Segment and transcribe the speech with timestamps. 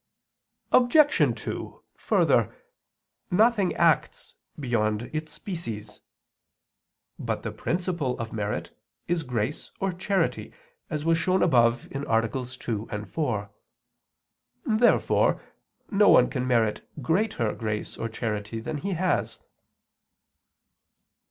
[0.71, 1.37] Obj.
[1.43, 2.55] 2: Further,
[3.29, 6.01] nothing acts beyond its species.
[7.19, 8.75] But the principle of merit
[9.07, 10.53] is grace or charity,
[10.89, 12.19] as was shown above (AA.
[12.49, 13.51] 2, 4).
[14.65, 15.43] Therefore
[15.91, 19.43] no one can merit greater grace or charity than he has.